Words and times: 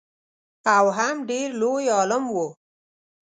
او 0.75 0.85
هم 0.97 1.15
ډېر 1.29 1.47
لوی 1.61 1.85
عالم 1.97 2.23
و. 2.29 2.35